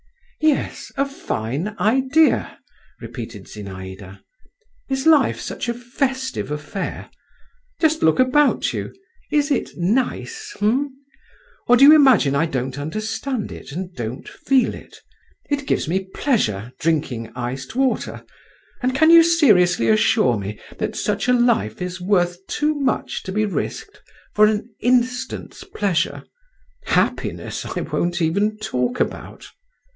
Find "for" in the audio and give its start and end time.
24.33-24.47